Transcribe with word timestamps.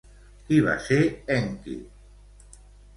Qui 0.47 0.57
va 0.69 0.73
ser 0.87 0.99
Enki? 1.37 1.79